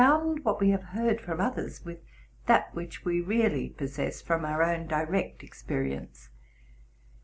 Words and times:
9 0.01 0.09
10 0.09 0.09
TRUTH 0.09 0.23
AND 0.23 0.33
FICTION 0.33 0.43
what 0.45 0.59
we 0.61 0.69
have 0.71 0.83
heard 0.83 1.21
from 1.21 1.39
others 1.39 1.85
with 1.85 1.99
that 2.47 2.73
which 2.73 3.05
we 3.05 3.21
really 3.21 3.69
possess 3.69 4.19
from 4.19 4.43
our 4.43 4.63
own 4.63 4.87
direct 4.87 5.43
experience. 5.43 6.29